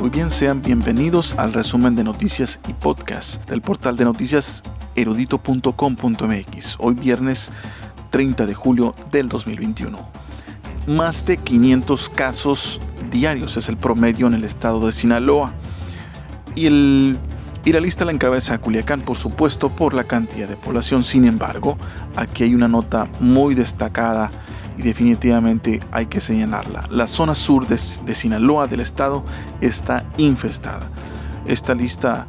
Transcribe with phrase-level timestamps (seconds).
[0.00, 4.64] Muy bien, sean bienvenidos al resumen de noticias y podcast del portal de noticias
[4.96, 6.76] erudito.com.mx.
[6.80, 7.52] Hoy viernes
[8.10, 9.96] 30 de julio del 2021.
[10.88, 12.80] Más de 500 casos
[13.12, 15.54] diarios es el promedio en el estado de Sinaloa.
[16.56, 17.18] Y, el,
[17.64, 21.04] y la lista la encabeza Culiacán, por supuesto, por la cantidad de población.
[21.04, 21.78] Sin embargo,
[22.16, 24.30] aquí hay una nota muy destacada
[24.76, 26.84] y definitivamente hay que señalarla.
[26.90, 29.24] La zona sur de, Sinaloa del estado
[29.60, 30.90] está infestada.
[31.46, 32.26] Esta lista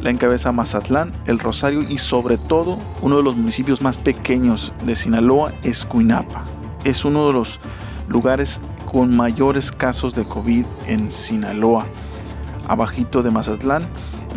[0.00, 4.94] la encabeza Mazatlán, El Rosario y sobre todo uno de los municipios más pequeños de
[4.94, 6.44] Sinaloa es Cuinapa.
[6.84, 7.58] Es uno de los
[8.06, 11.88] lugares con mayores casos de COVID en Sinaloa.
[12.68, 13.88] Abajito de Mazatlán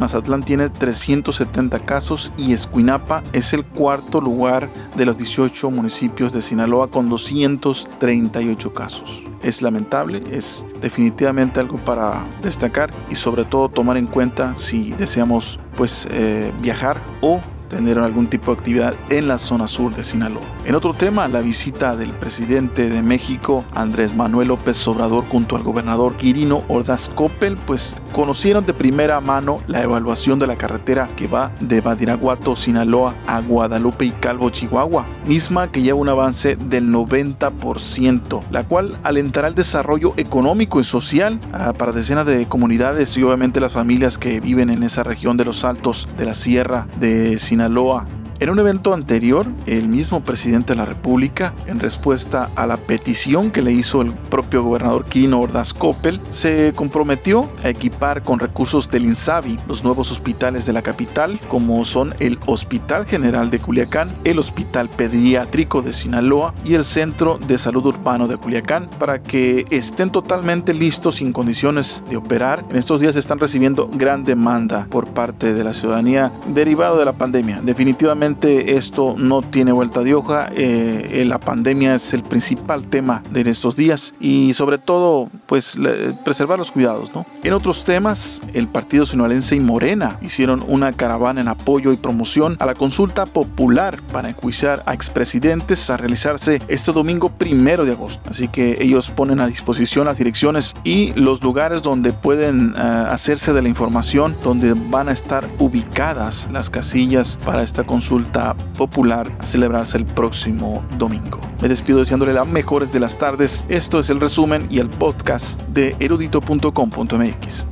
[0.00, 6.40] Mazatlán tiene 370 casos y Escuinapa es el cuarto lugar de los 18 municipios de
[6.40, 9.22] Sinaloa con 238 casos.
[9.42, 15.60] Es lamentable, es definitivamente algo para destacar y sobre todo tomar en cuenta si deseamos
[15.76, 20.42] pues eh, viajar o tener algún tipo de actividad en la zona sur de Sinaloa.
[20.66, 25.62] En otro tema, la visita del presidente de México, Andrés Manuel López Obrador, junto al
[25.62, 31.28] gobernador Quirino Ordaz Coppel, pues conocieron de primera mano la evaluación de la carretera que
[31.28, 36.92] va de Badiraguato, Sinaloa, a Guadalupe y Calvo, Chihuahua, misma que lleva un avance del
[36.92, 43.22] 90%, la cual alentará el desarrollo económico y social ah, para decenas de comunidades y
[43.22, 47.38] obviamente las familias que viven en esa región de los altos de la sierra de
[47.38, 52.66] Sinaloa Sinaloa en un evento anterior, el mismo presidente de la República, en respuesta a
[52.66, 58.22] la petición que le hizo el propio gobernador Quirino Ordaz Coppel, se comprometió a equipar
[58.22, 63.50] con recursos del INSABI los nuevos hospitales de la capital, como son el Hospital General
[63.50, 68.88] de Culiacán, el Hospital Pediátrico de Sinaloa y el Centro de Salud Urbano de Culiacán,
[68.98, 72.64] para que estén totalmente listos sin condiciones de operar.
[72.70, 77.12] En estos días están recibiendo gran demanda por parte de la ciudadanía derivado de la
[77.12, 77.60] pandemia.
[77.62, 78.29] Definitivamente
[78.76, 80.48] esto no tiene vuelta de hoja.
[80.54, 85.78] Eh, eh, la pandemia es el principal tema de estos días y sobre todo, pues
[86.24, 87.12] preservar los cuidados.
[87.14, 87.26] ¿no?
[87.42, 92.56] En otros temas, el Partido Sinaloense y Morena hicieron una caravana en apoyo y promoción
[92.60, 98.22] a la consulta popular para enjuiciar a expresidentes a realizarse este domingo primero de agosto.
[98.30, 103.52] Así que ellos ponen a disposición las direcciones y los lugares donde pueden eh, hacerse
[103.52, 107.84] de la información, donde van a estar ubicadas las casillas para esta
[108.20, 111.40] consulta popular a celebrarse el próximo domingo.
[111.62, 113.64] Me despido deseándole las mejores de las tardes.
[113.68, 117.69] Esto es el resumen y el podcast de erudito.com.mx.